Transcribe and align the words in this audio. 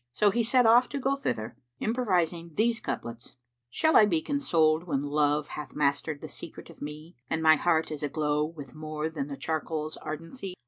So 0.11 0.31
he 0.31 0.41
set 0.41 0.65
off 0.65 0.89
to 0.89 0.99
go 0.99 1.15
thither, 1.15 1.55
improvising 1.79 2.55
these 2.55 2.79
couplets, 2.79 3.35
"Shall 3.69 3.95
I 3.95 4.07
be 4.07 4.19
consoled 4.19 4.85
when 4.85 5.03
Love 5.03 5.49
hath 5.49 5.75
mastered 5.75 6.21
the 6.21 6.27
secret 6.27 6.71
of 6.71 6.81
me 6.81 7.13
* 7.21 7.29
And 7.29 7.43
my 7.43 7.55
heart 7.55 7.91
is 7.91 8.01
aglow 8.01 8.43
with 8.43 8.73
more 8.73 9.11
than 9.11 9.27
the 9.27 9.37
charcoal's 9.37 9.97
ardency? 9.97 10.55